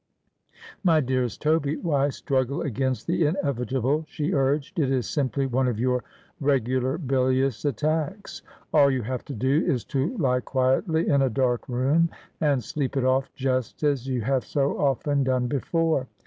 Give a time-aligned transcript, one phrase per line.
[0.83, 5.79] 'My dearest Toby, why struggle against the inevitable?' she urged.' It is simply one of
[5.79, 6.03] your
[6.39, 8.41] regular bilious attacks.
[8.73, 12.09] All you have to do is to lie quietly in a dark room
[12.39, 16.07] and sleep it oft, just as you have so often done before.